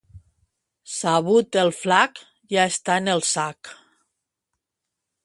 [0.93, 2.21] Sabut el flac,
[2.55, 3.73] ja està en el sac.